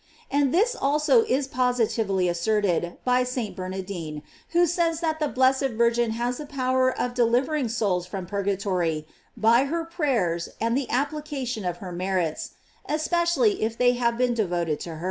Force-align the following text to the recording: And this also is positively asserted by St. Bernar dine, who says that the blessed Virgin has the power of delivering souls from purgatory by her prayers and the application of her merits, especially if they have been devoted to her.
And 0.31 0.51
this 0.51 0.73
also 0.75 1.21
is 1.25 1.45
positively 1.47 2.27
asserted 2.27 2.97
by 3.05 3.23
St. 3.23 3.55
Bernar 3.55 3.83
dine, 3.85 4.23
who 4.49 4.65
says 4.65 4.99
that 4.99 5.19
the 5.19 5.27
blessed 5.27 5.67
Virgin 5.77 6.13
has 6.17 6.39
the 6.39 6.47
power 6.47 6.91
of 6.99 7.13
delivering 7.13 7.69
souls 7.69 8.07
from 8.07 8.25
purgatory 8.25 9.05
by 9.37 9.65
her 9.65 9.85
prayers 9.85 10.49
and 10.59 10.75
the 10.75 10.89
application 10.89 11.65
of 11.65 11.77
her 11.85 11.91
merits, 11.91 12.53
especially 12.87 13.61
if 13.61 13.77
they 13.77 13.91
have 13.91 14.17
been 14.17 14.33
devoted 14.33 14.79
to 14.79 14.89
her. 14.89 14.99